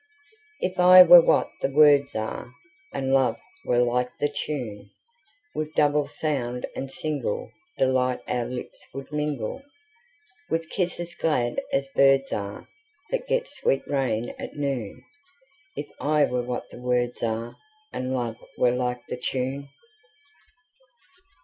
If 0.61 0.79
I 0.79 1.03
were 1.03 1.21
what 1.23 1.47
the 1.61 1.69
words 1.69 2.15
are, 2.15 2.51
And 2.91 3.13
love 3.13 3.37
were 3.65 3.83
like 3.83 4.09
the 4.19 4.29
tune, 4.29 4.89
With 5.53 5.75
double 5.75 6.07
sound 6.07 6.65
and 6.75 6.89
singleDelight 6.89 8.21
our 8.27 8.45
lips 8.45 8.83
would 8.95 9.11
mingle, 9.11 9.61
With 10.49 10.71
kisses 10.71 11.13
glad 11.13 11.61
as 11.71 11.89
birds 11.89 12.31
areThat 12.31 13.27
get 13.27 13.47
sweet 13.47 13.85
rain 13.85 14.33
at 14.39 14.55
noon; 14.55 15.03
If 15.77 15.87
I 16.01 16.25
were 16.25 16.41
what 16.41 16.71
the 16.71 16.81
words 16.81 17.21
areAnd 17.21 17.53
love 17.93 18.37
were 18.57 18.71
like 18.71 19.05
the 19.05 19.17
tune. 19.17 19.69